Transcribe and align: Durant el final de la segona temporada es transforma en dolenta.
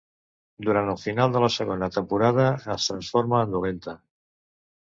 Durant 0.69 0.87
el 0.93 0.97
final 1.01 1.35
de 1.35 1.43
la 1.43 1.51
segona 1.57 1.91
temporada 1.97 2.47
es 2.77 2.91
transforma 2.93 3.45
en 3.49 3.55
dolenta. 3.59 3.97